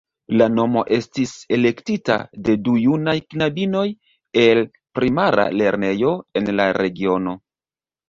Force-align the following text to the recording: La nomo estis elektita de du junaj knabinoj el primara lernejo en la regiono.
La 0.41 0.45
nomo 0.51 0.83
estis 0.95 1.33
elektita 1.57 2.15
de 2.47 2.57
du 2.69 2.75
junaj 2.87 3.15
knabinoj 3.35 3.85
el 4.47 4.65
primara 5.01 5.49
lernejo 5.63 6.19
en 6.43 6.55
la 6.61 6.71
regiono. 6.85 7.43